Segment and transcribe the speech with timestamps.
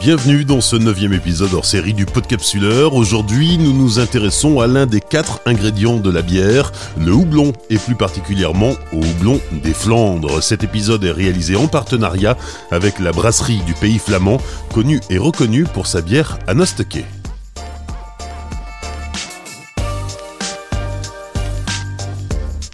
[0.00, 2.94] Bienvenue dans ce neuvième épisode hors série du Podcapsuleur.
[2.94, 7.76] Aujourd'hui, nous nous intéressons à l'un des quatre ingrédients de la bière, le houblon, et
[7.76, 10.42] plus particulièrement au houblon des Flandres.
[10.42, 12.38] Cet épisode est réalisé en partenariat
[12.70, 14.38] avec la brasserie du pays flamand,
[14.72, 17.04] connue et reconnue pour sa bière à Nosteke.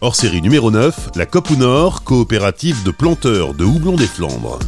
[0.00, 4.60] Hors série numéro 9, la Copu Nord, coopérative de planteurs de houblon des Flandres.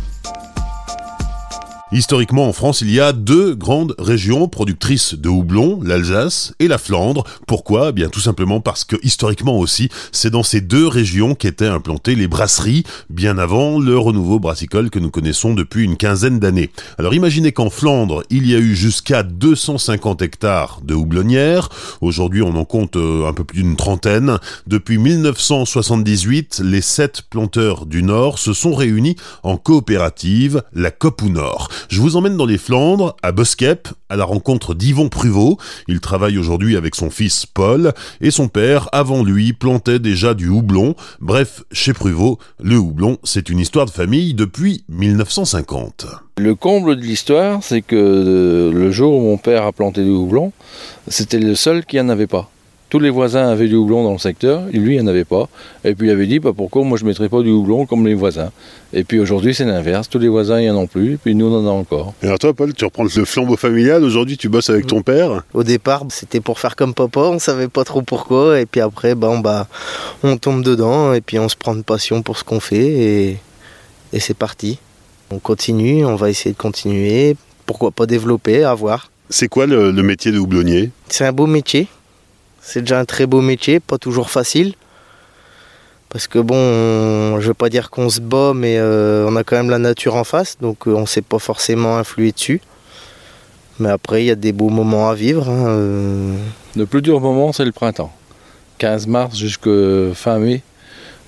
[1.90, 6.76] Historiquement, en France, il y a deux grandes régions productrices de houblon, l'Alsace et la
[6.76, 7.24] Flandre.
[7.46, 7.88] Pourquoi?
[7.88, 12.14] Eh Bien, tout simplement parce que historiquement aussi, c'est dans ces deux régions qu'étaient implantées
[12.14, 16.68] les brasseries, bien avant le renouveau brassicole que nous connaissons depuis une quinzaine d'années.
[16.98, 21.70] Alors, imaginez qu'en Flandre, il y a eu jusqu'à 250 hectares de houblonnières.
[22.02, 24.38] Aujourd'hui, on en compte euh, un peu plus d'une trentaine.
[24.66, 31.70] Depuis 1978, les sept planteurs du Nord se sont réunis en coopérative, la Copou Nord.
[31.88, 35.58] Je vous emmène dans les Flandres, à Boskep, à la rencontre d'Yvon Pruvot.
[35.86, 40.48] Il travaille aujourd'hui avec son fils Paul, et son père, avant lui, plantait déjà du
[40.48, 40.94] houblon.
[41.20, 46.06] Bref, chez Pruvot, le houblon, c'est une histoire de famille depuis 1950.
[46.38, 50.10] Le comble de l'histoire, c'est que euh, le jour où mon père a planté du
[50.10, 50.52] houblon,
[51.08, 52.50] c'était le seul qui en avait pas.
[52.90, 55.48] Tous les voisins avaient du houblon dans le secteur, et lui, il n'en avait pas.
[55.84, 58.06] Et puis il avait dit, bah, pourquoi moi je ne mettrais pas du houblon comme
[58.06, 58.50] les voisins?
[58.94, 60.08] Et puis aujourd'hui, c'est l'inverse.
[60.08, 62.14] Tous les voisins, il n'y en ont plus, et puis nous, on en a encore.
[62.22, 64.02] Et alors toi, Paul, tu reprends le flambeau familial.
[64.04, 67.68] Aujourd'hui, tu bosses avec ton père Au départ, c'était pour faire comme papa, on savait
[67.68, 68.58] pas trop pourquoi.
[68.58, 69.66] Et puis après, ben, bah,
[70.22, 73.38] on tombe dedans, et puis on se prend de passion pour ce qu'on fait, et,
[74.14, 74.78] et c'est parti.
[75.30, 77.36] On continue, on va essayer de continuer.
[77.66, 79.10] Pourquoi pas développer, à voir.
[79.28, 80.90] C'est quoi le, le métier de houblonnier?
[81.10, 81.86] C'est un beau métier.
[82.70, 84.74] C'est déjà un très beau métier, pas toujours facile.
[86.10, 89.42] Parce que bon, on- je veux pas dire qu'on se bat, mais euh, on a
[89.44, 92.60] quand même la nature en face, donc euh, on sait pas forcément influer dessus.
[93.78, 95.48] Mais après, il y a des beaux moments à vivre.
[95.48, 96.34] hein, euh.
[96.76, 98.12] Le plus dur moment, c'est le printemps.
[98.78, 99.70] 15 mars jusqu'à
[100.14, 100.60] fin mai,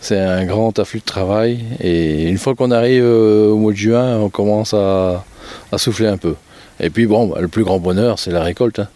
[0.02, 1.64] c'est un grand afflux de travail.
[1.80, 5.24] Et une fois qu'on arrive au mois de juin, on commence à,
[5.72, 6.34] à souffler un peu.
[6.80, 8.80] Et puis bon, bah, le plus grand bonheur, c'est la récolte.
[8.80, 8.88] hein.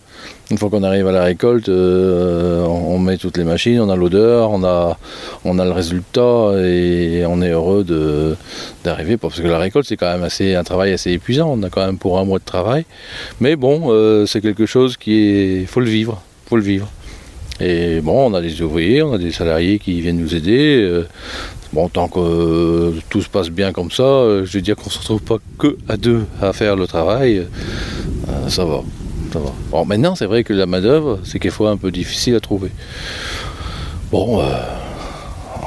[0.51, 3.97] Une fois qu'on arrive à la récolte, euh, on met toutes les machines, on a
[3.97, 4.99] l'odeur, on a,
[5.45, 7.83] on a le résultat et on est heureux
[8.85, 9.17] d'arriver.
[9.17, 11.51] Parce que la récolte, c'est quand même assez, un travail assez épuisant.
[11.51, 12.85] On a quand même pour un mois de travail.
[13.41, 15.67] Mais bon, euh, c'est quelque chose qui est.
[15.67, 16.23] faut le vivre.
[16.47, 16.91] faut le vivre.
[17.61, 20.83] Et bon, on a des ouvriers, on a des salariés qui viennent nous aider.
[20.83, 21.07] euh,
[21.73, 25.23] bon, tant que tout se passe bien comme ça, je veux dire qu'on se retrouve
[25.23, 27.47] pas que à deux à faire le travail,
[28.49, 28.83] ça va.
[29.71, 32.71] Bon, maintenant, c'est vrai que la main-d'œuvre, c'est quelquefois un peu difficile à trouver.
[34.11, 34.45] Bon, euh,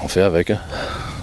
[0.04, 0.50] on fait avec.
[0.52, 0.60] hein.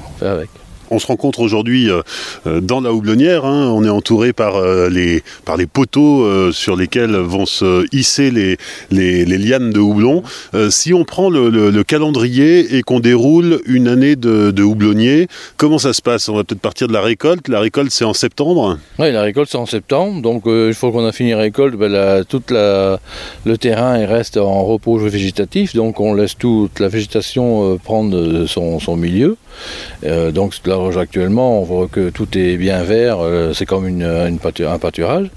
[0.08, 0.50] On fait avec.
[0.94, 2.02] On se rencontre aujourd'hui euh,
[2.46, 3.44] euh, dans la houblonnière.
[3.44, 3.70] hein.
[3.74, 8.56] On est entouré par, euh, les, par les poteaux sur lesquels vont se hisser les,
[8.90, 10.22] les, lianes de houblon.
[10.70, 15.26] Si on prend le, le- le calendrier et qu'on déroule une année de, de houblonnier,
[15.56, 16.28] comment ça se passe?
[16.28, 17.48] On va peut-être partir de la récolte.
[17.48, 18.78] La récolte, c'est en septembre?
[18.98, 21.90] Oui, la récolte c'est en septembre, donc une fois qu'on a fini la récolte, ben,
[21.90, 23.00] la- toute la,
[23.44, 28.96] le terrain reste en repos végétatif, donc on laisse toute la végétation prendre son, son
[28.96, 29.36] milieu.
[30.04, 30.54] Euh, donc
[30.96, 35.28] actuellement, on voit que tout est bien vert, euh, c'est comme un pâturage.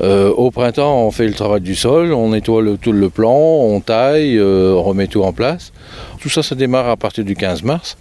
[0.00, 3.34] Euh, au printemps, on fait le travail du sol, on nettoie le, tout le plan,
[3.34, 5.72] on taille, euh, on remet tout en place.
[6.20, 7.96] Tout ça, ça démarre à partir du 15 mars.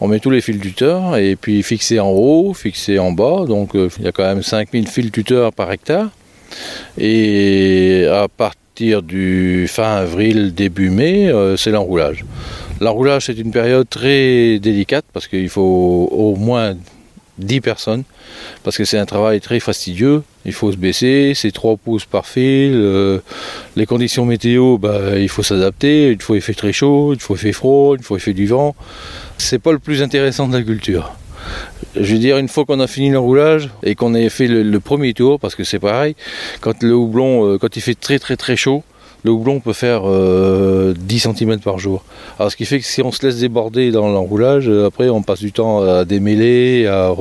[0.00, 3.44] On met tous les fils tuteurs et puis fixés en haut, fixés en bas.
[3.46, 6.08] Donc il y a quand même 5000 fils tuteurs par hectare.
[6.96, 12.24] Et à partir du fin avril, début mai, c'est l'enroulage.
[12.80, 16.76] L'enroulage, c'est une période très délicate parce qu'il faut au moins
[17.38, 18.04] 10 personnes.
[18.62, 20.22] Parce que c'est un travail très fastidieux.
[20.44, 22.72] Il faut se baisser, c'est 3 pouces par fil.
[22.74, 23.18] euh,
[23.76, 26.08] les conditions météo, bah, il faut s'adapter.
[26.10, 28.34] Une fois il fait très chaud, une fois il fait froid, une fois il fait
[28.34, 28.74] du vent.
[29.38, 31.12] C'est pas le plus intéressant de la culture.
[31.94, 34.80] Je veux dire, une fois qu'on a fini l'enroulage et qu'on ait fait le, le
[34.80, 36.16] premier tour, parce que c'est pareil,
[36.60, 38.82] quand le houblon, euh, quand il fait très très très chaud,
[39.24, 42.04] le houblon peut faire euh, 10 cm par jour.
[42.38, 45.22] Alors ce qui fait que si on se laisse déborder dans l'enroulage, euh, après on
[45.22, 47.12] passe du temps à démêler, à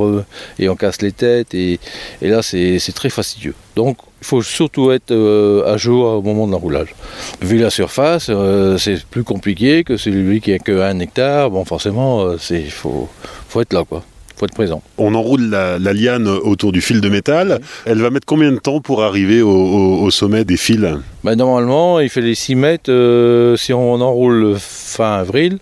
[0.60, 1.80] et on casse les têtes, et,
[2.22, 3.56] là c'est très fastidieux.
[3.76, 6.96] Donc il faut surtout être euh, à jour au moment de l'enroulage.
[7.42, 11.52] Vu la surface, euh, c'est plus compliqué que celui qui a que 1 hectare.
[11.52, 13.08] Bon forcément, euh, il faut,
[13.48, 14.04] faut être là quoi,
[14.38, 14.82] faut être présent.
[14.98, 17.60] On enroule la, la liane autour du fil de métal.
[17.86, 20.86] Elle va mettre combien de temps pour arriver au, au- au sommet des fils?
[21.24, 22.92] Bah, normalement, il fait les 6 mètres.
[22.92, 25.58] euh, si on enroule fin avril,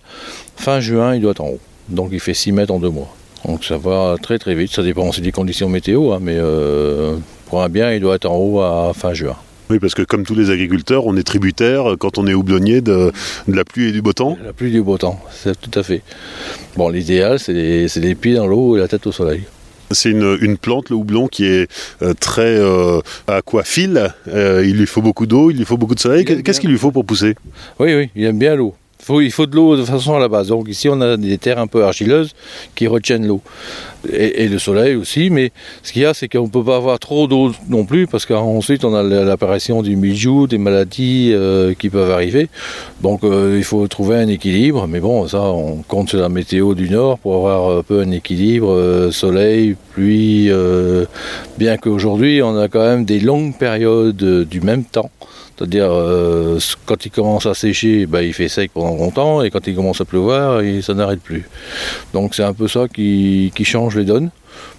[0.57, 1.59] fin juin, il doit être en haut.
[1.89, 3.13] Donc il fait 6 mètres en deux mois.
[3.47, 4.71] Donc ça va très très vite.
[4.73, 7.13] Ça dépend aussi des conditions météo, hein, mais euh,
[7.45, 9.35] pour crois bien, il doit être en haut à fin juin.
[9.69, 13.11] Oui, parce que comme tous les agriculteurs, on est tributaire quand on est houblonnier de,
[13.47, 14.37] la pluie et du beau temps.
[14.43, 16.01] La pluie et du beau temps, c'est tout à fait.
[16.75, 19.43] Bon, l'idéal, c'est les, pieds dans l'eau et la tête au soleil.
[19.91, 21.69] C'est une, plante, le houblon, qui est
[22.01, 24.13] euh, très euh, aquaphile.
[24.27, 26.25] Euh, il lui faut beaucoup d'eau, il lui faut beaucoup de soleil.
[26.25, 27.35] Qu'est-ce qu'il lui faut pour pousser?
[27.79, 28.75] Oui, oui, il aime bien l'eau
[29.09, 30.47] il faut de l'eau de façon à la base.
[30.47, 32.33] Donc ici, on a des terres un peu argileuses
[32.75, 33.41] qui retiennent l'eau.
[34.11, 36.99] Et, le soleil aussi, mais ce qu'il y a, c'est qu'on ne peut pas avoir
[36.99, 41.89] trop d'eau non plus, parce qu'ensuite, on a l'apparition du mildiou, des maladies euh, qui
[41.89, 42.47] peuvent arriver.
[43.01, 46.75] Donc euh, il faut trouver un équilibre, mais bon, ça, on compte sur la météo
[46.75, 50.51] du Nord pour avoir un peu un équilibre, euh, soleil, pluie,
[51.57, 55.09] bien qu'aujourd'hui, on a quand même des longues périodes du même temps.
[55.57, 59.65] C'est-à-dire, euh, quand il commence à sécher, bah, il fait sec pendant longtemps, et quand
[59.67, 61.47] il commence à pleuvoir, ça n'arrête plus.
[62.13, 64.31] Donc c'est un peu ça qui, change les donnes.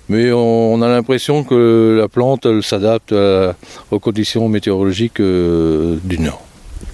[0.08, 3.14] Mais on, a l'impression que la plante s'adapte
[3.90, 6.42] aux conditions météorologiques euh, du nord.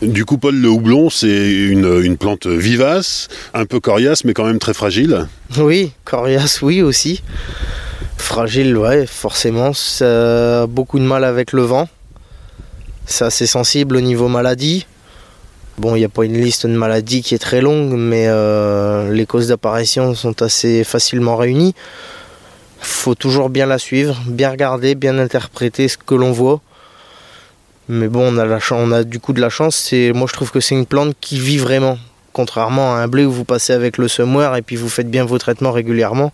[0.01, 4.59] Du coup, Paul, le houblon, c'est une, plante vivace, un peu coriace, mais quand même
[4.59, 5.27] très fragile.
[5.59, 7.23] Oui, coriace, oui aussi.
[8.17, 9.73] Fragile, ouais, forcément.
[9.73, 11.89] Ça a beaucoup de mal avec le vent.
[13.07, 14.87] C'est assez sensible au niveau maladie.
[15.79, 19.11] Bon, il n'y a pas une liste de maladies qui est très longue, mais euh,
[19.13, 21.75] les causes d'apparition sont assez facilement réunies.
[22.79, 26.61] Faut toujours bien la suivre, bien regarder, bien interpréter ce que l'on voit.
[27.89, 29.93] Mais bon, on a, la on a du coup de la chance.
[29.93, 31.99] Moi, je trouve que c'est une plante qui vit vraiment.
[32.33, 35.25] Contrairement à un blé où vous passez avec le semoir et puis vous faites bien
[35.25, 36.33] vos traitements régulièrement.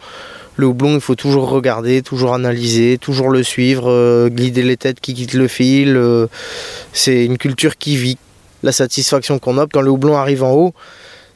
[0.58, 4.98] Le houblon, il faut toujours regarder, toujours analyser, toujours le suivre, euh, guider les têtes
[4.98, 5.96] qui quittent le fil.
[5.96, 6.26] Euh,
[6.92, 8.18] c'est une culture qui vit.
[8.64, 10.74] La satisfaction qu'on a quand le houblon arrive en haut,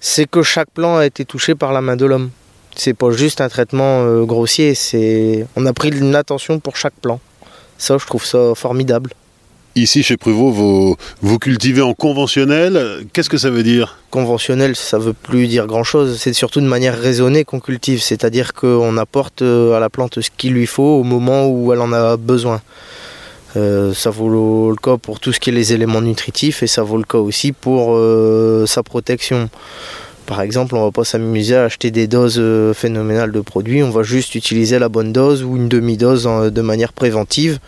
[0.01, 2.31] c'est que chaque plan a été touché par la main de l'homme.
[2.75, 6.99] C'est pas juste un traitement euh, grossier, c'est on a pris une attention pour chaque
[7.01, 7.21] plan.
[7.79, 9.11] Ça, je trouve ça formidable.
[9.75, 10.51] Ici, chez Pruvot,
[11.23, 13.07] vous, cultivez en conventionnel.
[13.15, 13.99] Qu'est-ce que ça veut dire?
[14.11, 16.19] Conventionnel, ça veut plus dire grand-chose.
[16.21, 20.29] C'est surtout de manière raisonnée qu'on cultive, c'est-à-dire qu'on apporte euh, à la plante ce
[20.37, 22.61] qu'il lui faut au moment où elle en a besoin.
[23.57, 26.83] Euh, ça vaut le cas pour tout ce qui est les éléments nutritifs et ça
[26.83, 29.49] vaut le cas aussi pour euh, sa protection.
[30.27, 32.41] Par exemple, on va pas s'amuser à acheter des doses
[32.75, 36.93] phénoménales de produits, on va juste utiliser la bonne dose ou une demi-dose de manière
[36.93, 37.59] préventive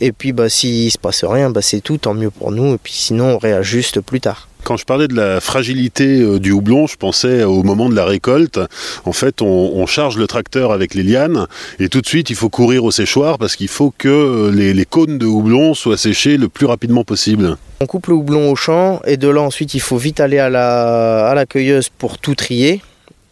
[0.00, 2.74] et puis bah, s'il se passe rien, bah, c'est tout, tant mieux pour nous.
[2.74, 4.48] Et puis sinon, on réajuste plus tard.
[4.62, 8.04] Quand je parlais de la fragilité euh, du houblon, je pensais au moment de la
[8.04, 8.60] récolte.
[9.04, 11.46] En fait, on, charge le tracteur avec les lianes
[11.78, 14.84] et tout de suite, il faut courir au séchoir parce qu'il faut que euh, les,
[14.84, 17.56] cônes de houblon soient séchés le plus rapidement possible.
[17.80, 20.50] On coupe le houblon au champ et de là ensuite, il faut vite aller à
[20.50, 22.82] la, à la cueilleuse pour tout trier.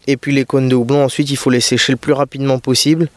[0.07, 3.09] Et puis les cônes de houblon, ensuite, il faut les sécher le plus rapidement possible.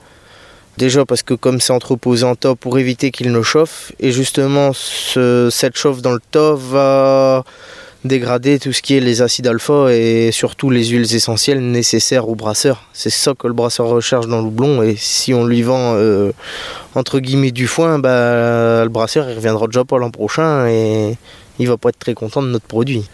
[0.78, 4.72] Déjà parce que comme c'est entreposé en tas pour éviter qu'il ne chauffe, et justement
[4.72, 7.44] cette chauffe dans le tas va
[8.04, 12.34] dégrader tout ce qui est les acides alpha et surtout les huiles essentielles nécessaires au
[12.34, 12.88] brasseur.
[12.92, 16.32] C'est ça que le brasseur recherche dans le et si on lui vend euh,
[16.94, 21.16] entre guillemets du foin, bah, le brasseur il reviendra déjà pas l'an prochain et
[21.58, 23.04] il va pas être très content de notre produit.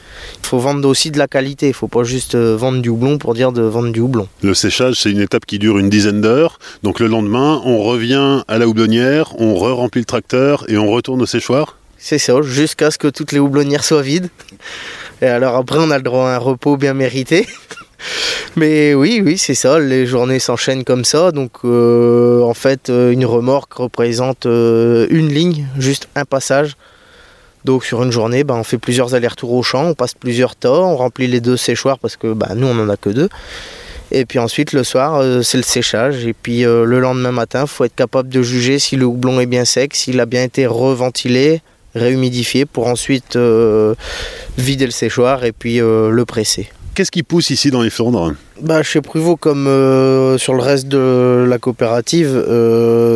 [0.43, 3.19] Il faut vendre aussi de la qualité, il faut pas juste euh, vendre du houblon
[3.19, 4.29] pour dire de vendre du houblon.
[4.43, 6.59] Le séchage, c'est une étape qui dure une dizaine d'heures.
[6.83, 11.21] Donc le lendemain, on revient à la houblonnière, on re-remplit le tracteur et on retourne
[11.23, 14.29] au séchoir C'est ça, jusqu'à ce que toutes les houblonnières soient vides.
[15.21, 17.47] Et alors après, on a le droit à un repos bien mérité.
[18.57, 21.33] Mais oui, oui, c'est ça, les journées s'enchaînent comme ça.
[21.33, 26.77] Donc euh, en fait, euh, une remorque représente une ligne, juste un passage.
[27.65, 30.73] Donc sur une journée, bah, on fait plusieurs allers-retours au champ, on passe plusieurs tas,
[30.73, 33.29] on remplit les deux séchoirs parce que bah, nous on en a que deux.
[34.11, 36.27] Et puis ensuite le soir euh, c'est le séchage.
[36.27, 39.41] Et puis euh, le lendemain matin, il faut être capable de juger si le houblon
[39.41, 41.61] est bien sec, s'il a bien été reventilé,
[41.95, 43.95] réhumidifié pour ensuite euh,
[44.57, 46.69] vider le séchoir et puis le presser.
[46.95, 48.35] Qu'est-ce qui pousse ici dans les Flandres?
[48.61, 49.67] Bah, Chez Pruvot, comme
[50.39, 52.45] sur le reste de la coopérative,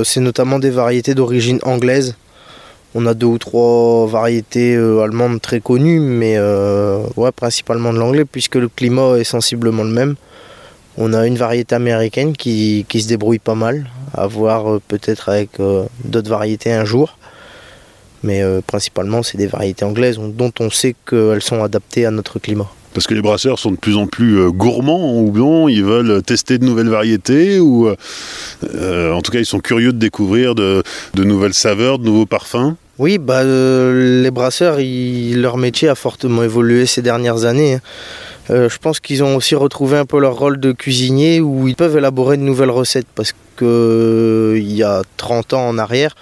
[0.04, 2.14] c'est notamment des variétés d'origine anglaise.
[2.94, 7.98] On a deux ou trois variétés euh, allemandes très connues, mais euh, ouais, principalement de
[7.98, 10.14] l'anglais, puisque le climat est sensiblement le même.
[10.98, 15.52] On a une variété américaine qui, se débrouille pas mal, à voir euh, peut-être avec
[16.04, 17.16] d'autres variétés un jour.
[18.24, 22.70] Mais principalement, c'est des variétés anglaises dont on sait qu'elles sont adaptées à notre climat.
[22.94, 26.58] Parce que les brasseurs sont de plus en plus gourmands en houblon, ils veulent tester
[26.58, 30.84] de nouvelles variétés ou en tout cas ils sont curieux de découvrir de
[31.16, 32.76] nouvelles saveurs, de nouveaux parfums.
[33.02, 37.74] Oui, bah, euh, les brasseurs, leur métier a fortement évolué ces dernières années.
[37.74, 37.80] Hein.
[38.50, 41.74] Euh, je pense qu'ils ont aussi retrouvé un peu leur rôle de cuisinier où ils
[41.74, 46.14] peuvent élaborer de nouvelles recettes parce que euh, y a 30 ans en arrière,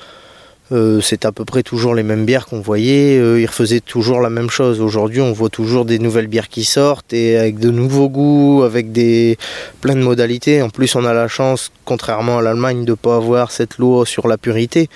[1.02, 3.16] c'est à peu près toujours les mêmes bières qu'on voyait.
[3.16, 4.80] Ils refaisaient toujours la même chose.
[4.80, 8.92] Aujourd'hui, on voit toujours des nouvelles bières qui sortent et avec de nouveaux goûts, avec
[8.92, 9.36] des
[9.80, 10.62] plein de modalités.
[10.62, 14.06] En plus, on a la chance, contrairement à l'Allemagne, de ne pas avoir cette loi
[14.06, 14.88] sur la purité.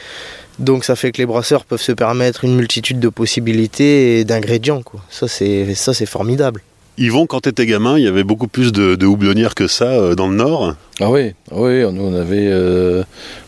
[0.58, 4.82] Donc ça fait que les brasseurs peuvent se permettre une multitude de possibilités et d'ingrédients.
[5.10, 6.62] Ça c'est ça c'est formidable.
[6.96, 9.86] Yvon, quand tu étais gamin, il y avait beaucoup plus de, de houblonnières que ça
[9.86, 10.76] euh, dans le nord?
[11.00, 13.02] Ah oui, oui nous on avait, euh,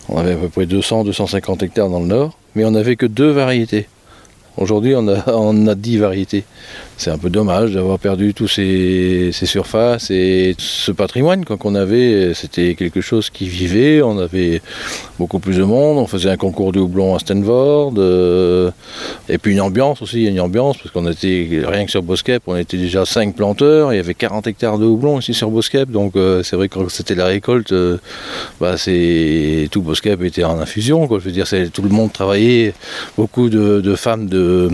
[0.08, 3.30] on avait à peu près 200-250 hectares dans le nord, mais on n'avait que deux
[3.30, 3.86] variétés.
[4.56, 6.44] Aujourd'hui, on a, on a 10 variétés.
[6.98, 12.32] C'est un peu dommage d'avoir perdu tous ces, surfaces et ce patrimoine qu'on avait.
[12.32, 14.00] C'était quelque chose qui vivait.
[14.00, 14.62] On avait
[15.18, 15.98] beaucoup plus de monde.
[15.98, 17.92] On faisait un concours de houblon à Stanford.
[17.98, 18.70] Euh,
[19.28, 20.24] et puis une ambiance aussi.
[20.24, 23.92] Une ambiance parce qu'on était rien que sur Boskep, on était déjà 5 planteurs.
[23.92, 25.90] Il y avait 40 hectares de houblon ici sur Boskep.
[25.90, 27.98] Donc euh, c'est vrai que quand c'était la récolte, euh,
[28.58, 28.76] bah,
[29.70, 31.06] tout Boskep était en infusion.
[31.10, 32.72] Je veux dire, tout le monde travaillait.
[33.18, 34.70] Beaucoup de femmes de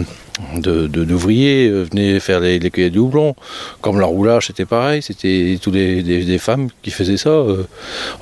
[0.56, 3.34] d'ouvriers de, venaient faire les, les cueillettes de houblon.
[3.80, 7.30] Comme l'enroulage, c'était pareil, c'était tous des, des, femmes qui faisaient ça.
[7.30, 7.64] Euh,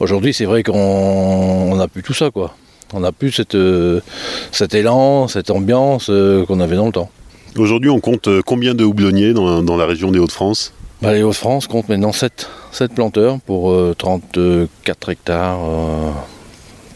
[0.00, 2.54] aujourd'hui, c'est vrai qu'on n'a plus tout ça, quoi.
[2.92, 4.00] On n'a plus cette, euh,
[4.50, 7.10] cet élan, cette ambiance euh, qu'on avait dans le temps.
[7.56, 10.72] Aujourd'hui, on compte combien de houblonniers dans, dans la région des Hauts-de-France?
[11.02, 15.60] Bah, Les Hauts-de-France comptent maintenant 7, 7 planteurs pour 34 hectares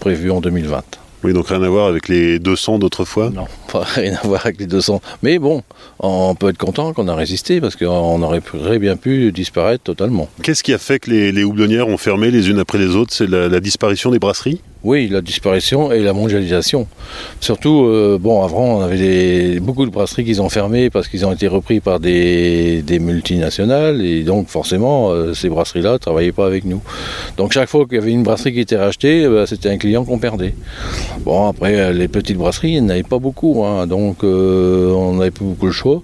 [0.01, 0.83] prévus en 2020.
[1.25, 3.31] Oui, donc rien à voir avec les 200 d'autrefois?
[3.31, 5.01] Non, pas rien à voir avec les 200.
[5.23, 5.63] Mais bon,
[5.99, 10.29] on peut être content qu'on a résisté parce qu'on aurait très bien pu disparaître totalement.
[10.43, 13.13] Qu'est-ce qui a fait que les, houblonnières ont fermé les unes après les autres?
[13.13, 14.61] C'est la disparition des brasseries?
[14.85, 16.87] Oui, la disparition et la mondialisation.
[17.41, 21.33] Surtout, euh, bon, avant, on avait beaucoup de brasseries qui ont fermé parce qu'ils ont
[21.33, 26.67] été repris par des, multinationales et donc forcément, euh, ces brasseries-là ne travaillaient pas avec
[26.67, 26.83] nous.
[27.39, 30.05] Donc chaque fois qu'il y avait une brasserie qui était rachetée, bah, c'était un client
[30.05, 30.55] qu'on perdait.
[31.21, 35.15] Bon, après, euh, les petites brasseries, il n'y en avait pas beaucoup, hein, donc on
[35.15, 36.03] n'avait plus beaucoup le choix.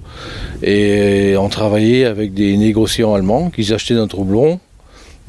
[0.63, 4.61] Et on travaillait avec des négociants allemands qui achetaient notre houblon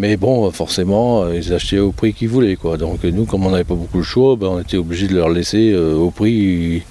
[0.01, 2.55] mais bon, forcément, euh, ils achetaient au prix qu'ils voulaient.
[2.55, 2.77] Quoi.
[2.77, 5.29] Donc nous, comme on n'avait pas beaucoup de choix, ben, on était obligé de leur
[5.29, 6.81] laisser euh, au prix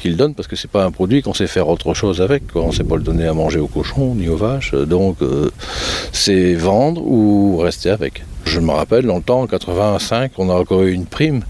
[0.00, 2.42] qu'ils donnent, parce que c'est pas un produit qu'on sait faire autre chose avec.
[2.56, 4.74] On ne sait pas le donner à manger aux cochons ni aux vaches.
[4.74, 5.50] Donc euh,
[6.10, 8.24] c'est vendre ou rester avec.
[8.48, 11.42] Je me rappelle, dans le temps, en 85, on a encore eu une prime,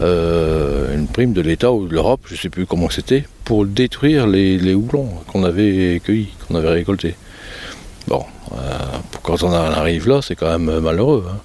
[0.00, 4.26] une prime de l'État ou de l'Europe, je ne sais plus comment c'était, pour détruire
[4.26, 7.16] les, les houblons qu'on avait cueillis, qu'on avait récoltés.
[8.06, 8.56] Bon, euh,
[9.22, 11.26] quand on arrive là, c'est quand même malheureux.
[11.28, 11.38] Hein.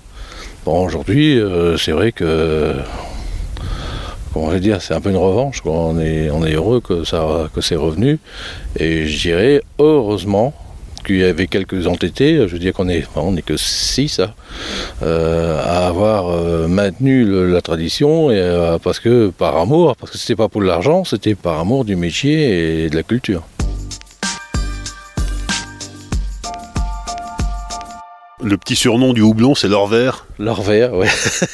[0.64, 2.76] Bon, aujourd'hui, euh, c'est vrai que
[4.34, 5.62] comment je dire, c'est un peu une revanche.
[5.66, 8.18] On, est, on est heureux que, ça, que c'est revenu.
[8.80, 10.54] Et je dirais, heureusement,
[11.04, 14.34] qu'il y avait quelques entêtés, je veux dire qu'on est, on n'est que six hein,
[15.02, 20.50] euh, à avoir maintenu la tradition, et, parce que par amour, parce que c'était pas
[20.50, 23.44] pour l'argent, c'était par amour du métier et de la culture.
[28.46, 31.08] Le petit surnom du houblon, c'est l'or vert L'or vert, oui.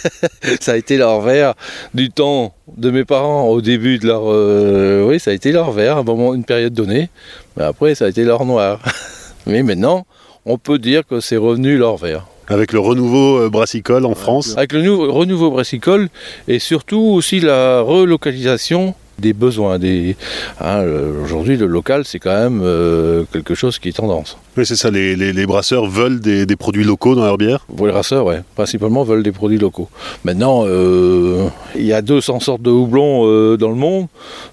[0.60, 1.54] ça a été l'or vert
[1.94, 4.24] du temps de mes parents au début de leur.
[4.26, 7.10] Euh, oui, ça a été l'or vert à un moment, une période donnée.
[7.56, 8.80] Mais après, ça a été l'or noir.
[9.46, 10.06] Mais maintenant,
[10.46, 12.28] on peut dire que c'est revenu l'or vert.
[12.48, 16.10] Avec le renouveau euh, brassicole en France Avec le renouveau brassicole
[16.48, 19.80] et surtout aussi la relocalisation des besoins.
[19.80, 20.16] Des,
[20.60, 20.84] hein,
[21.24, 24.38] Aujourd'hui, le local, c'est quand même euh, quelque chose qui est tendance.
[24.58, 27.66] Oui, c'est ça, les, les, brasseurs veulent des, des, produits locaux dans leur bière?
[27.70, 29.90] Les brasseurs, oui, principalement veulent des produits locaux.
[30.26, 34.08] Maintenant, euh, il y a 200 sortes de houblons euh, dans le monde.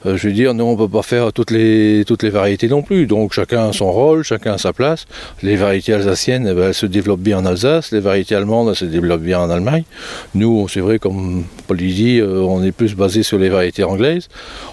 [0.04, 2.82] je veux dire, nous, on ne peut pas faire toutes les, toutes les variétés non
[2.82, 3.06] plus.
[3.06, 5.06] Donc, chacun a son rôle, chacun a sa place.
[5.42, 7.90] Les variétés alsaciennes, eh ben, elles se développent bien en Alsace.
[7.90, 9.85] Les variétés allemandes, elles se développent bien en Allemagne.
[10.35, 14.28] Nous, c'est vrai, comme Paul dit, on est plus basé sur les variétés anglaises.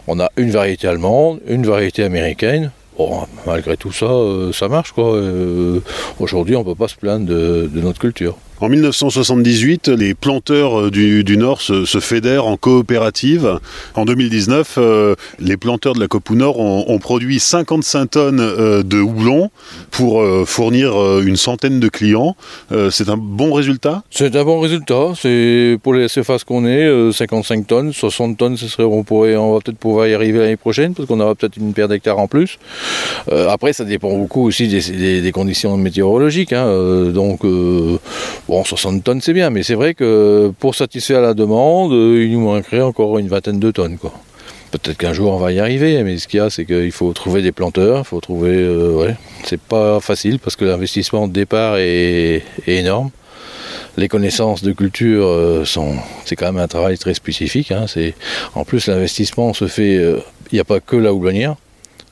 [0.07, 2.71] On a une variété allemande, une variété américaine.
[2.97, 5.15] Bon, malgré tout ça, euh, ça marche quoi.
[5.15, 5.79] Euh,
[6.19, 8.37] aujourd'hui, on ne peut pas se plaindre de notre culture.
[8.63, 13.59] En 1978, les planteurs euh, du, Nord se, fédèrent en coopérative.
[13.93, 19.01] En 2019, euh, les planteurs de la Copou Nord ont, produit 55 tonnes euh, de
[19.01, 19.51] houblon
[19.91, 22.37] pour fournir une centaine de clients.
[22.89, 24.03] c'est un bon résultat?
[24.09, 25.11] C'est un bon résultat.
[25.19, 29.53] C'est pour les surfaces qu'on est, 55 tonnes, 60 tonnes, ce serait, on, pourrait, on
[29.53, 32.27] va peut-être pouvoir y arriver l'année prochaine parce qu'on aura peut-être une paire d'hectares en
[32.27, 32.57] plus.
[33.29, 36.53] après, ça dépend beaucoup aussi des, conditions météorologiques.
[36.53, 37.11] Hein.
[37.13, 37.41] donc,
[38.63, 42.81] 60 tonnes, c'est bien, mais c'est vrai que pour satisfaire la demande, il nous manquerait
[42.81, 43.97] encore une vingtaine de tonnes.
[44.71, 47.13] Peut-être qu'un jour on va y arriver, mais ce qu'il y a, c'est qu'il faut
[47.13, 48.55] trouver des planteurs, il faut trouver.
[48.55, 53.11] Euh, ouais, c'est pas facile parce que l'investissement de départ est, énorme.
[53.97, 55.95] les connaissances de culture sont,
[56.25, 57.71] c'est quand même un travail très spécifique.
[57.71, 57.85] Hein.
[58.55, 61.55] en plus, l'investissement se fait, il n'y a pas que la houblonnière.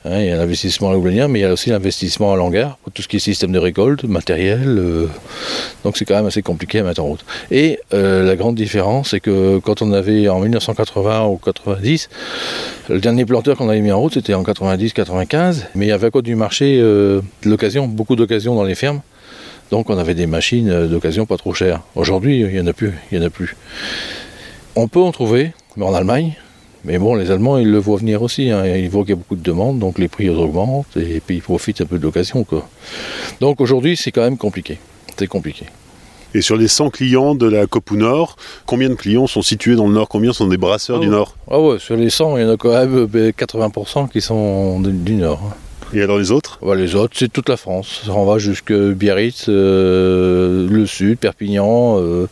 [0.04, 2.76] Hein, il y a l'investissement à la mais il y a aussi l'investissement à l'hangar,
[2.78, 4.64] pour tout ce qui est système de récolte, matériel.
[4.66, 5.06] Euh,
[5.84, 7.24] donc c'est quand même assez compliqué à mettre en route.
[7.52, 12.08] Et euh, la grande différence, c'est que quand on avait en 1980 ou 90,
[12.88, 16.08] le dernier planteur qu'on avait mis en route, c'était en 90-95, mais il y avait
[16.08, 19.02] à cause du marché euh, de l'occasion, beaucoup d'occasions dans les fermes.
[19.70, 21.80] Donc on avait des machines d'occasion pas trop chères.
[21.94, 22.92] Aujourd'hui, il n'y en a plus.
[23.10, 23.56] Il y en a plus.
[24.74, 26.34] On peut en trouver, mais en Allemagne,
[26.84, 28.50] mais bon, les Allemands, ils le voient venir aussi.
[28.50, 28.66] Hein.
[28.66, 31.42] Ils voient qu'il y a beaucoup de demandes, donc les prix augmentent et puis ils
[31.42, 32.44] profitent un peu de l'occasion.
[33.40, 34.78] Donc aujourd'hui, c'est quand même compliqué.
[35.16, 35.66] C'est compliqué.
[36.34, 39.86] Et sur les 100 clients de la Copu Nord, combien de clients sont situés dans
[39.86, 40.08] le Nord?
[40.08, 41.36] Combien sont des brasseurs du ah Nord?
[41.50, 44.80] Ah ouais, sur les 100, il y en a quand même 80% ben, qui sont
[44.80, 45.52] du Nord.
[45.94, 46.58] Et alors les autres?
[46.74, 48.02] Les autres, c'est toute la France.
[48.08, 51.98] On va jusque Biarritz, euh, le sud, Perpignan.
[52.00, 52.28] Euh,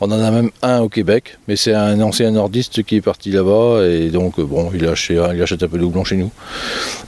[0.00, 3.30] on en a même un au Québec, mais c'est un ancien nordiste qui est parti
[3.30, 6.30] là-bas et donc bon, il achète, il achète un peu de houblon chez nous.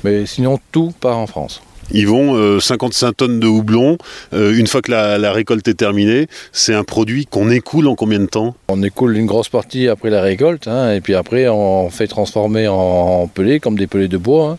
[0.02, 1.62] Mais sinon, tout part en France.
[1.90, 3.98] Ils vont 55 tonnes de houblon.
[4.32, 8.18] Euh, une fois que la, récolte est terminée, c'est un produit qu'on écoule en combien
[8.18, 8.54] de temps?
[8.68, 12.68] On écoule une grosse partie après la récolte, hein, et puis après on fait transformer
[12.68, 14.58] en, pelés, comme des pelés de bois, hein,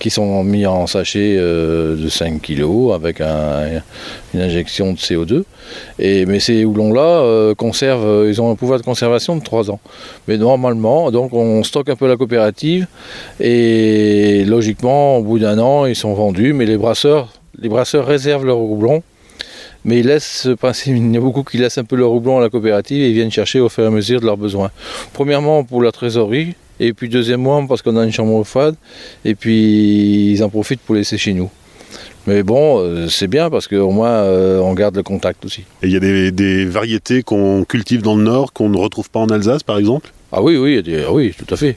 [0.00, 5.44] qui sont mis en sachet euh, de 5 kg avec une injection de CO2.
[6.00, 9.78] Et, mais ces houblons-là euh, conservent, ils ont un pouvoir de conservation de 3 ans.
[10.26, 12.86] Mais normalement, donc on stocke un peu la coopérative,
[13.38, 17.28] et logiquement, au bout d'un an, ils sont vendus mais les brasseurs,
[17.60, 19.02] les brasseurs réservent leur houblon,
[19.84, 20.48] mais ils laissent
[20.86, 23.14] il y a beaucoup qui laissent un peu leur houblon à la coopérative et ils
[23.14, 24.70] viennent chercher au fur et à mesure de leurs besoins.
[25.12, 28.74] Premièrement pour la trésorerie, et puis deuxièmement parce qu'on a une chambre froide,
[29.24, 31.50] et puis ils en profitent pour laisser chez nous.
[32.26, 35.62] Mais bon, euh, c'est bien parce qu'au moins euh, on garde le contact aussi.
[35.82, 39.10] Et il y a des, des variétés qu'on cultive dans le nord qu'on ne retrouve
[39.10, 40.12] pas en Alsace par exemple?
[40.32, 41.76] Ah oui, oui, ah oui, tout à fait.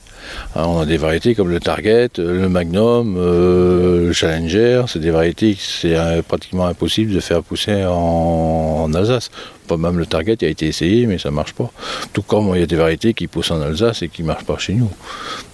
[0.55, 4.83] Hein, on a des variétés comme le Target, le Magnum, euh, le Challenger.
[4.87, 9.31] C'est des variétés que c'est euh, pratiquement impossible de faire pousser en, Alsace.
[9.67, 11.71] Pas même le Target a été essayé, mais ça marche pas.
[12.13, 14.59] Tout comme il y a des variétés qui poussent en Alsace et qui marchent pas
[14.59, 14.91] chez nous.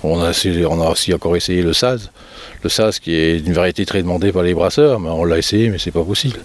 [0.04, 0.32] On a,
[0.92, 2.12] aussi encore essayé le Saz.
[2.64, 5.70] Le Saz qui est une variété très demandée par les brasseurs, mais on l'a essayé,
[5.70, 6.40] mais c'est pas possible.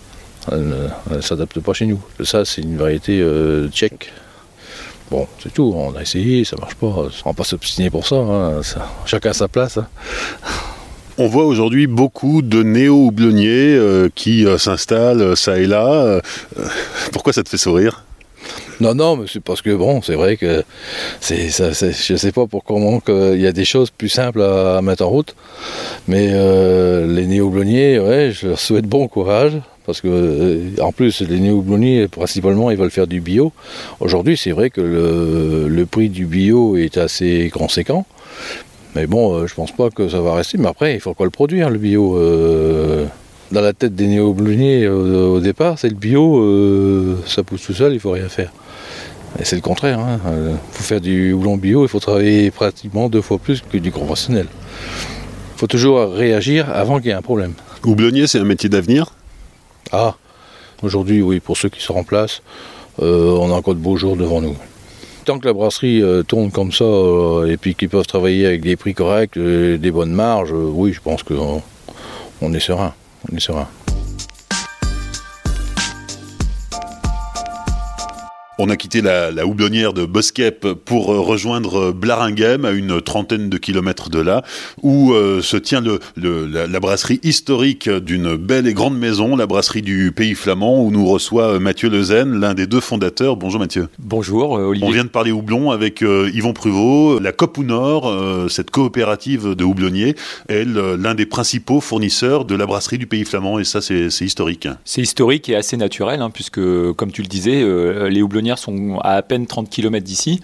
[0.53, 2.01] Elle ne s'adapte pas chez nous.
[2.19, 4.13] Le Saz, c'est une variété euh, tchèque.
[5.11, 6.87] Bon, c'est tout, on a essayé, ça marche pas.
[6.87, 8.61] On va pas s'obstiner pour ça, hein.
[9.05, 9.79] chacun a sa place.
[9.79, 9.87] Hein.
[11.17, 16.21] On voit aujourd'hui beaucoup de néo-houblonniers euh, qui euh, s'installent euh, ça et là.
[17.13, 18.05] pourquoi ça te fait sourire?
[18.81, 20.65] Non, non, mais c'est parce que bon, c'est vrai que
[21.21, 24.81] c'est, ça, je sais pas pour comment il y a des choses plus simples à,
[24.83, 25.35] mettre en route,
[26.09, 29.61] mais les néo-houblonniers, ouais, je leur souhaite bon courage.
[29.85, 33.53] Parce que, euh, en plus, les néo-houblonniers, principalement, ils veulent faire du bio.
[34.01, 38.07] Aujourd'hui, c'est vrai que le, prix du bio est assez conséquent.
[38.95, 40.57] Mais bon, euh, je pense pas que ça va rester.
[40.57, 43.05] Mais après, il faut quoi le produire, le bio euh,
[43.53, 48.01] Dans la tête des néo-houblonniers, au, départ, c'est le bio, ça pousse tout seul, il
[48.01, 48.53] faut rien faire.
[49.39, 49.99] Et c'est le contraire.
[49.99, 50.21] Hein.
[50.73, 54.47] Pour faire du houblon bio, il faut travailler pratiquement deux fois plus que du conventionnel.
[55.55, 57.55] Il faut toujours réagir avant qu'il y ait un problème.
[57.85, 59.15] Houblonnier, c'est un métier d'avenir?
[59.93, 60.15] Ah,
[60.83, 62.43] aujourd'hui, oui, pour ceux qui se remplacent,
[63.03, 64.57] euh, on a encore de beaux jours devant nous.
[65.25, 68.63] Tant que la brasserie euh, tourne comme ça euh, et puis qu'ils peuvent travailler avec
[68.63, 71.63] des prix corrects, des bonnes marges, oui, je pense qu'on
[72.41, 72.95] on est serein.
[73.31, 73.69] On est serein.
[78.57, 83.59] On a quitté la, houblonnière de Boskep pour euh, rejoindre Blaringhem, à une trentaine de
[83.59, 84.45] kilomètres de là,
[84.81, 85.99] où euh, se tient le,
[86.47, 91.05] la, brasserie historique d'une belle et grande maison, la brasserie du Pays Flamand, où nous
[91.05, 93.37] reçoit euh, Mathieu Lezen, l'un des deux fondateurs.
[93.37, 93.89] Bonjour Mathieu.
[93.99, 94.87] Bonjour Olivier.
[94.87, 97.19] On vient de parler houblon avec Yvon Pruvot.
[97.19, 100.15] La COP Nord, cette coopérative de houblonniers,
[100.49, 104.69] est l'un des principaux fournisseurs de la brasserie du Pays Flamand, et ça c'est historique.
[104.85, 106.61] C'est historique et assez naturel, hein, puisque
[106.93, 107.65] comme tu le disais,
[108.09, 110.41] les houblonniers sont à à peine 30 km d'ici.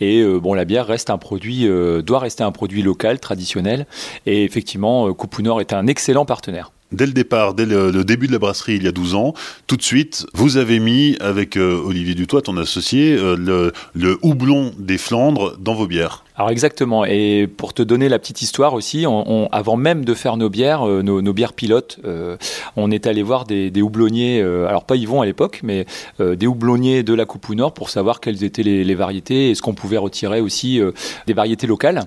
[0.00, 3.86] Et euh, bon, la bière reste un produit, euh, doit rester un produit local, traditionnel.
[4.26, 8.26] Et effectivement, euh, Coupou Nord est un excellent partenaire dès le départ, dès le, début
[8.26, 9.32] de la brasserie il y a 12 ans,
[9.66, 13.72] tout de suite, vous avez mis avec Olivier Dutoit, ton associé, le,
[14.20, 16.22] houblon des Flandres dans vos bières.
[16.36, 17.04] Alors exactement.
[17.04, 19.04] Et pour te donner la petite histoire aussi,
[19.52, 22.36] avant même de faire nos bières, euh, nos, bières pilotes, euh,
[22.76, 25.84] on est allé voir des, houblonniers, euh, alors pas Yvon à l'époque, mais
[26.20, 29.74] des houblonniers de la Coupe Nord pour savoir quelles étaient les, variétés et ce qu'on
[29.74, 30.80] pouvait retirer aussi
[31.26, 32.04] des variétés locales.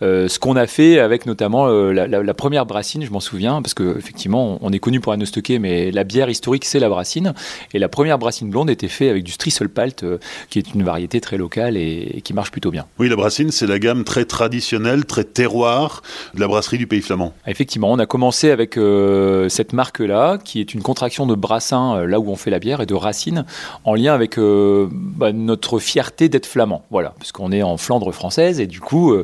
[0.00, 4.72] ce qu'on a fait avec notamment la, première brassine, je m'en souviens, parce qu'effectivement, on
[4.72, 7.34] est connu pour Anostoké, mais la bière historique, c'est la brassine.
[7.74, 10.04] Et la première brassine blonde était faite avec du Strisselpalt,
[10.50, 12.86] qui est une variété très locale et, et qui marche plutôt bien.
[12.98, 16.02] Oui, la brassine, c'est la gamme très traditionnelle, très terroir
[16.34, 17.32] de la brasserie du Pays Flamand.
[17.46, 22.06] Effectivement, on a commencé avec euh, cette marque-là, qui est une contraction de brassin, euh,
[22.06, 23.44] là où on fait la bière, et de racine,
[23.84, 26.84] en lien avec euh, bah, notre fierté d'être flamand.
[26.90, 29.14] Voilà, parce qu'on est en Flandre française, et du coup,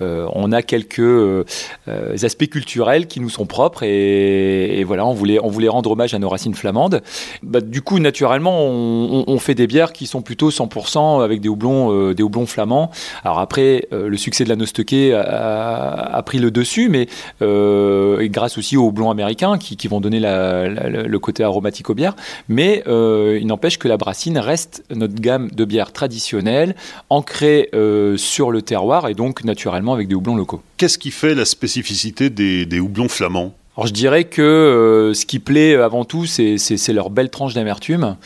[0.00, 1.46] on a quelques
[2.22, 6.18] aspects culturels qui nous sont propres, et, voilà, on voulait, on voulait rendre hommage à
[6.18, 7.02] nos racines flamandes.
[7.42, 12.12] Bah, du coup, naturellement, on, fait des bières qui sont plutôt 100% avec des houblons,
[12.12, 12.90] des houblons flamands.
[13.24, 17.08] Alors après, le succès de la Nostoké a, pris le dessus, mais
[17.42, 22.16] euh, grâce aussi aux blonds américains qui, vont donner le côté aromatique aux bières.
[22.48, 26.74] Mais euh, il n'empêche que la Brassine reste notre gamme de bières traditionnelles,
[27.08, 27.70] ancrée
[28.16, 30.62] sur le terroir et donc naturellement avec des houblons locaux.
[30.76, 33.54] Qu'est-ce qui fait la spécificité des houblons flamands?
[33.80, 37.54] Alors je dirais que euh, ce qui plaît euh, avant tout, c'est leur belle tranche
[37.54, 38.16] d'amertume.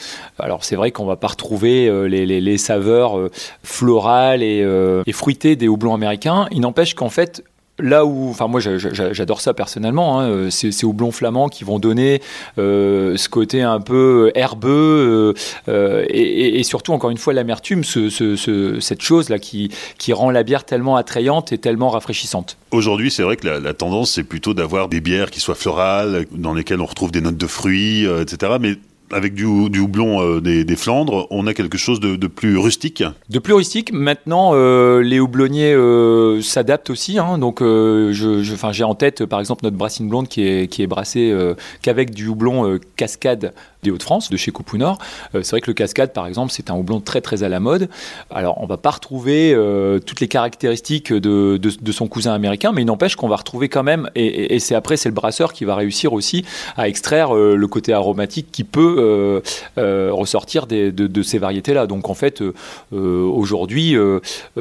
[0.40, 3.30] Alors c'est vrai qu'on va pas retrouver euh, les, saveurs
[3.62, 4.66] florales et,
[5.06, 6.48] et, fruitées des houblons américains.
[6.50, 7.44] Il n'empêche qu'en fait,
[7.78, 12.22] là où, enfin moi j'adore ça personnellement, hein, euh, ces, houblons flamands qui vont donner
[12.58, 15.34] euh, ce côté un peu herbeux
[15.68, 20.64] euh, et, surtout encore une fois l'amertume, cette chose là qui, qui rend la bière
[20.64, 22.56] tellement attrayante et tellement rafraîchissante.
[22.70, 26.54] Aujourd'hui c'est vrai que la, tendance c'est plutôt d'avoir des bières qui soient florales, dans
[26.54, 28.52] lesquelles on retrouve des notes de fruits, etc.
[28.60, 28.76] Mais
[29.14, 33.04] avec du, houblon euh, des, Flandres, on a quelque chose de, plus rustique.
[33.30, 33.92] De plus rustique.
[33.92, 37.18] Maintenant, euh, les houblonniers euh, s'adaptent aussi.
[37.18, 37.38] Hein.
[37.38, 41.32] donc, je, j'ai en tête, par exemple, notre brassine blonde qui est brassée
[41.80, 44.98] qu'avec du houblon cascade des Hauts-de-France, de chez Coupou Nord.
[45.32, 47.88] c'est vrai que le cascade, par exemple, c'est un houblon très très à la mode.
[48.30, 49.56] Alors, on va pas retrouver
[50.04, 54.10] toutes les caractéristiques de, son cousin américain, mais il n'empêche qu'on va retrouver quand même,
[54.14, 56.44] et, c'est après, c'est le brasseur qui va réussir aussi
[56.76, 59.40] à extraire le côté aromatique qui peut euh,
[59.78, 61.86] euh, ressortir de, ces variétés-là.
[61.86, 62.52] Donc en fait, euh,
[62.92, 63.96] aujourd'hui,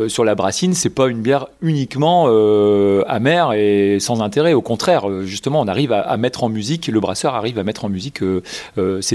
[0.08, 2.28] sur la brassine, c'est pas une bière uniquement
[3.08, 4.54] amère et sans intérêt.
[4.54, 7.90] Au contraire, justement, on arrive à, mettre en musique, le brasseur arrive à mettre en
[7.90, 8.22] musique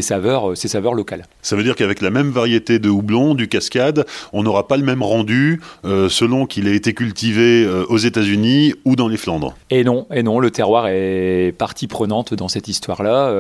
[0.02, 1.26] saveurs, ses saveurs locales.
[1.42, 4.84] Ça veut dire qu'avec la même variété de houblon, du cascade, on n'aura pas le
[4.84, 9.56] même rendu selon qu'il ait été cultivé aux États-Unis ou dans les Flandres.
[9.70, 13.32] Et non, et non, le terroir est partie prenante dans cette histoire-là.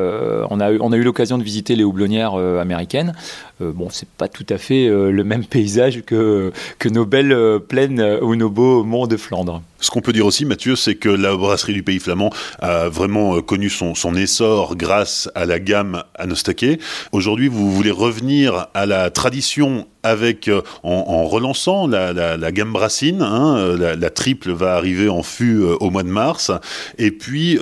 [0.50, 3.12] on, a, on a eu l'occasion de visiter les houblonnières euh, américaines.
[3.60, 7.60] Euh, bon, c'est pas tout à fait euh, le même paysage que, que nos belles
[7.68, 9.62] plaines ou nos beaux monts de Flandre.
[9.80, 13.40] Ce qu'on peut dire aussi, Mathieu, c'est que la brasserie du Pays Flamand a vraiment
[13.42, 16.80] connu son, essor grâce à la gamme Anostaké.
[17.12, 20.50] Aujourd'hui, vous voulez revenir à la tradition avec
[20.82, 23.22] en, relançant la, gamme Brassine.
[23.22, 26.50] Hein, la, triple va arriver en fût au mois de mars.
[26.98, 27.58] Et puis,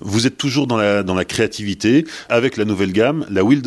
[0.00, 3.62] vous êtes toujours dans la, créativité avec la nouvelle gamme, la Will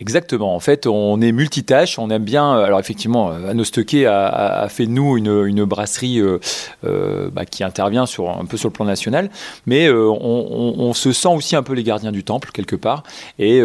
[0.00, 0.54] Exactement.
[0.54, 1.98] En fait, on est multitâche.
[1.98, 2.52] On aime bien.
[2.52, 6.38] Alors, effectivement, Anostoké a, fait de nous une, brasserie euh,
[6.84, 9.30] euh, bah, qui intervient sur, un peu sur le plan national.
[9.66, 13.02] Mais euh, on, se sent aussi un peu les gardiens du temple, quelque part.
[13.38, 13.62] Et,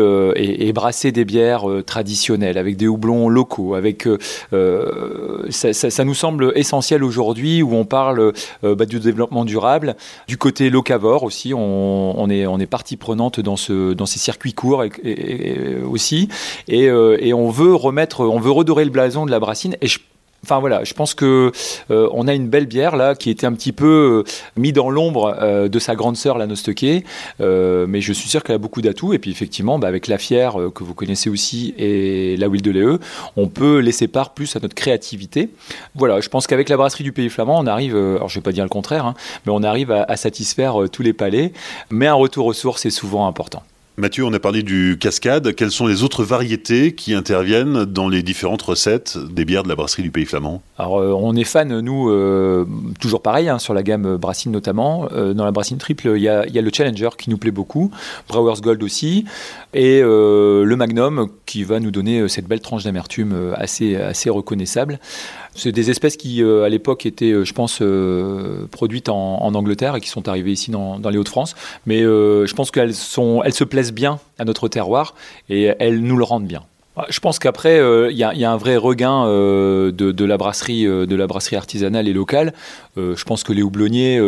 [0.74, 3.76] brasser des bières traditionnelles avec des houblons locaux.
[3.76, 3.99] Avec,
[5.50, 8.34] ça, nous semble essentiel aujourd'hui où on parle
[8.64, 9.96] bah, du développement durable.
[10.28, 15.86] Du côté locavore aussi, on, est, partie prenante dans, ce, dans ces circuits courts euh,
[15.86, 16.30] aussi.
[16.70, 19.76] Euh, et, on veut remettre, on veut redorer le blason de la Brassine.
[19.82, 19.88] Et
[20.44, 21.52] Enfin voilà, je pense que
[21.92, 24.24] euh, on a une belle bière là qui était un petit peu
[24.56, 27.04] mis dans l'ombre de sa grande sœur la Nostoké,
[27.40, 30.56] mais je suis sûr qu'elle a beaucoup d'atouts et puis effectivement bah, avec la Fière
[30.74, 33.00] que vous connaissez aussi et la Will de Léeux,
[33.36, 35.50] on peut laisser part plus à notre créativité.
[35.96, 38.52] Voilà, je pense qu'avec la brasserie du Pays Flamand, on arrive, alors je vais pas
[38.52, 39.14] dire le contraire, hein,
[39.46, 41.54] mais on arrive à, à satisfaire tous les palais,
[41.90, 43.64] mais un retour aux sources est souvent important.
[44.00, 45.54] Mathieu, on a parlé du cascade.
[45.56, 49.76] Quelles sont les autres variétés qui interviennent dans les différentes recettes des bières de la
[49.76, 50.62] brasserie du Pays Flamand?
[50.78, 52.66] Alors, euh, on est fan, nous, euh,
[53.02, 55.10] toujours pareil, hein, sur la gamme Brassine notamment.
[55.12, 57.92] Euh, dans la Brassine triple, il y, a, le Challenger qui nous plaît beaucoup,
[58.30, 59.26] Brewers Gold aussi,
[59.74, 65.00] et le Magnum qui va nous donner cette belle tranche d'amertume assez, assez reconnaissable.
[65.56, 67.84] C'est des espèces qui, à l'époque, étaient, je pense,
[68.72, 71.56] produites en, Angleterre et qui sont arrivées ici dans, les Hauts-de-France.
[71.86, 72.94] Mais je pense qu'elles
[73.44, 75.16] elles se plaisent bien à notre terroir
[75.50, 76.64] et elles nous le rendent bien.
[76.98, 80.84] ah, je pense qu'après, il euh, y, a un vrai regain euh, de, la brasserie,
[80.84, 82.54] de la brasserie artisanale et locale.
[82.98, 84.20] je pense que les houblonniers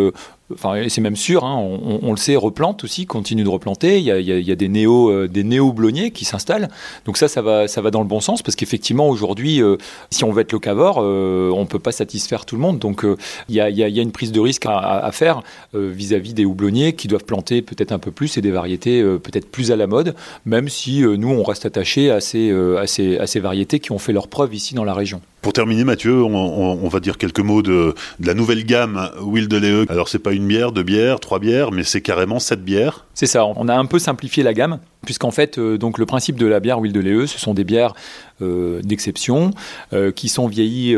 [0.53, 3.99] enfin c'est même sûr, hein, on, le sait, replante aussi, continue de replanter.
[3.99, 6.69] Il y a, des néo euh, des néo blonniers qui s'installent.
[7.05, 9.77] Donc ça, ça va, ça va dans le bon sens parce qu'effectivement aujourd'hui, euh,
[10.09, 12.79] si on veut être locavore, euh, on peut pas satisfaire tout le monde.
[12.79, 13.05] Donc
[13.49, 15.41] il y, a, une prise de risque à, faire
[15.73, 19.71] vis-à-vis des houblonniers qui doivent planter peut-être un peu plus et des variétés peut-être plus
[19.71, 23.39] à la mode, même si nous on reste attaché à ces, à, ces, à ces
[23.39, 25.21] variétés qui ont fait leur preuve ici dans la région.
[25.41, 29.85] Pour terminer, Mathieu, on, va dire quelques mots de, la nouvelle gamme Will de Léeux.
[29.89, 33.05] Alors, c'est pas une bière, deux bières, trois bières, mais c'est carrément sept bières.
[33.13, 33.45] C'est ça.
[33.45, 36.59] On a un peu simplifié la gamme, puisqu'en fait, euh, donc le principe de la
[36.59, 37.93] bière Will de Léeux, ce sont des bières
[38.41, 39.51] euh, d'exception
[39.93, 40.95] euh, qui sont vieillies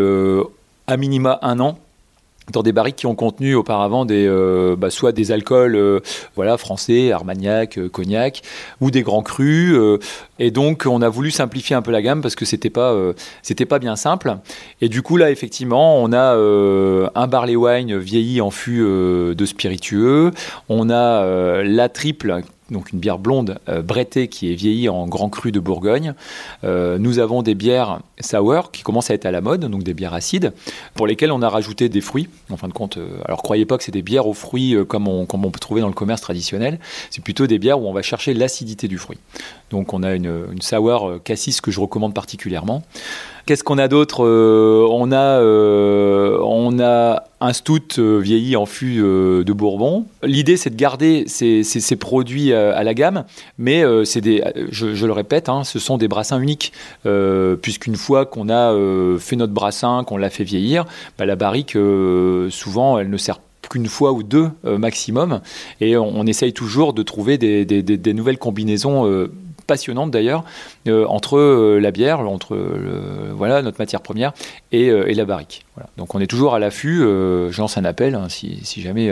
[0.88, 1.80] à minima un an
[2.52, 6.00] dans des barriques qui ont contenu auparavant des, euh, bah, soit des alcools euh,
[6.36, 8.42] voilà, français, armagnac, euh, cognac,
[8.82, 9.78] ou des grands crus.
[10.40, 12.96] et donc, on a voulu simplifier un peu la gamme parce que c'était pas,
[13.70, 14.38] pas bien simple.
[14.82, 16.36] Et du coup, là, effectivement, on a
[17.16, 20.32] un barley wine vieilli en fût de spiritueux.
[20.70, 25.30] On a la triple donc une bière blonde euh, brettée qui est vieillie en grand
[25.30, 26.14] cru de Bourgogne.
[26.66, 29.94] Euh, nous avons des bières sour qui commencent à être à la mode, donc des
[29.94, 30.52] bières acides,
[30.94, 32.28] pour lesquelles on a rajouté des fruits.
[32.50, 35.08] En fin de compte, euh, alors croyez pas que c'est des bières aux fruits comme
[35.08, 38.34] on, peut trouver dans le commerce traditionnel, c'est plutôt des bières où on va chercher
[38.34, 39.20] l'acidité du fruit.
[39.70, 42.84] Donc on a une, une sour cassis que je recommande particulièrement.
[43.46, 45.42] Qu'est-ce qu'on a d'autre On a
[46.64, 50.06] on a un stout euh, vieilli en fût euh, de Bourbon.
[50.24, 53.26] L'idée, c'est de garder ces, produits euh, à la gamme,
[53.58, 56.72] mais je, le répète, hein, ce sont des brassins uniques,
[57.62, 58.74] puisqu'une fois qu'on a
[59.20, 60.86] fait notre brassin, qu'on l'a fait vieillir,
[61.18, 61.78] bah, la barrique,
[62.50, 65.42] souvent, elle ne sert qu'une fois ou deux maximum,
[65.82, 69.28] et on, essaye toujours de trouver des nouvelles combinaisons
[69.64, 70.44] passionnante d'ailleurs
[70.88, 72.58] euh, entre euh, la bière, entre
[73.34, 74.34] voilà notre matière première
[74.72, 75.66] et, euh, et la barrique.
[75.76, 75.90] Voilà.
[75.98, 77.00] Donc on est toujours à l'affût.
[77.00, 79.12] je lance un appel hein, si, si, jamais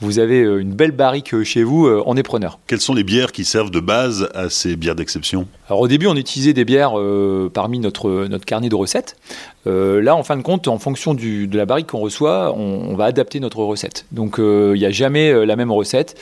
[0.00, 2.58] vous avez une belle barrique chez vous, on est preneur.
[2.66, 5.46] Quelles sont les bières qui servent de base à ces bières d'exception?
[5.68, 6.92] Alors au début on utilisait des bières
[7.54, 9.16] parmi notre notre carnet de recettes.
[9.64, 13.06] là en fin de compte, en fonction du, de la barrique qu'on reçoit, on, va
[13.06, 14.04] adapter notre recette.
[14.12, 16.20] Donc il n'y a jamais la même recette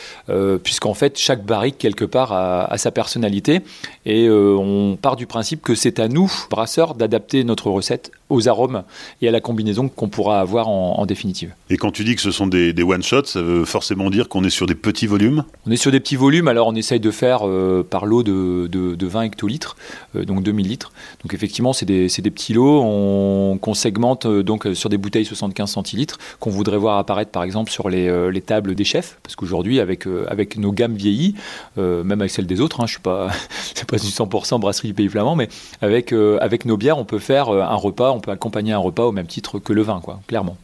[0.62, 3.60] puisqu'en fait chaque barrique quelque part a, a sa personnalité
[4.06, 8.48] et euh, on part du principe que c'est à nous, brasseurs, d'adapter notre recette aux
[8.48, 8.82] arômes
[9.20, 11.54] et à la combinaison qu'on pourra avoir en, définitive.
[11.70, 14.50] Et quand tu dis que ce sont des, one-shots, ça veut forcément dire qu'on est
[14.50, 15.44] sur des petits volumes?
[15.66, 18.66] On est sur des petits volumes, alors on essaye de faire euh, par lot de,
[18.68, 19.76] de, 20 hectolitres,
[20.14, 20.92] euh, donc 2000 litres.
[21.22, 22.80] Donc effectivement, c'est des, des, petits lots
[23.60, 27.88] qu'on segmente donc sur des bouteilles 75 centilitres qu'on voudrait voir apparaître par exemple sur
[27.88, 31.34] les, les tables des chefs, parce qu'aujourd'hui, avec, avec nos gammes vieillies,
[31.76, 33.30] même avec celles des autres, hein, je suis pas
[33.74, 35.48] c'est pas du 100% brasserie du pays flamand, mais
[35.80, 38.78] avec, euh, avec nos bières, on peut faire euh, un repas, on peut accompagner un
[38.78, 40.56] repas au même titre que le vin, quoi, clairement.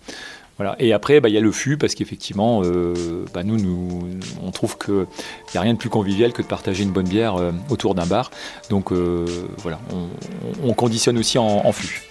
[0.57, 0.75] Voilà.
[0.79, 4.07] Et après, bah, il y a le fût, parce qu'effectivement, euh, bah, nous, nous,
[4.42, 7.37] on trouve qu'il n'y a rien de plus convivial que de partager une bonne bière
[7.69, 8.31] autour d'un bar.
[8.71, 9.79] Donc voilà,
[10.64, 12.06] on, conditionne aussi en, en fût.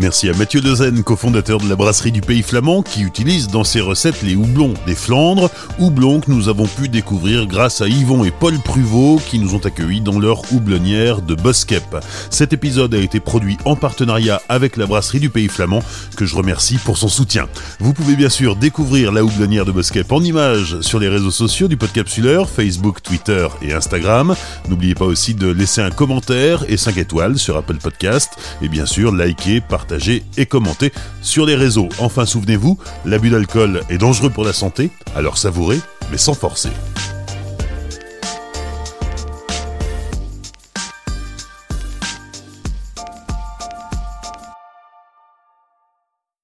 [0.00, 3.80] Merci à Mathieu Dezen, cofondateur de la brasserie du Pays Flamand, qui utilise dans ses
[3.80, 8.30] recettes les houblons des Flandres, houblons que nous avons pu découvrir grâce à Yvon et
[8.30, 11.96] Paul Pruvot, qui nous ont accueillis dans leur houblonnière de Boskep.
[12.30, 15.82] Cet épisode a été produit en partenariat avec la brasserie du Pays Flamand,
[16.16, 17.48] que je remercie pour son soutien.
[17.80, 21.66] Vous pouvez bien sûr découvrir la houblonnière de Boskep en images sur les réseaux sociaux
[21.66, 24.36] du Podcapsuleur, Facebook, Twitter et Instagram.
[24.68, 28.86] N'oubliez pas aussi de laisser un commentaire et 5 étoiles sur Apple Podcast, et bien
[28.86, 29.87] sûr liker, partager
[30.36, 31.88] et commenter sur les réseaux.
[31.98, 36.70] Enfin, souvenez-vous, l'abus d'alcool est dangereux pour la santé, alors savourez, mais sans forcer.